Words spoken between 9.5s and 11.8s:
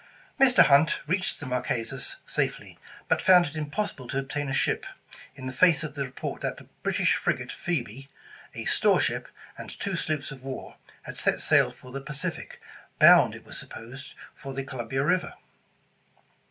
and two sloops of war, had set sail